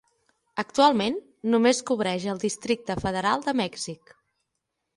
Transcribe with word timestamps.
Actualment, 0.61 1.19
només 1.55 1.83
cobreix 1.91 2.27
el 2.35 2.41
Districte 2.47 2.99
Federal 3.05 3.47
de 3.51 3.57
Mèxic. 3.63 4.19